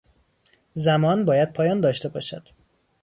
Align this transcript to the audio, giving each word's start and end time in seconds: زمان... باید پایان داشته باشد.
زمان... 0.75 1.25
باید 1.25 1.53
پایان 1.53 1.81
داشته 1.81 2.09
باشد. 2.09 2.49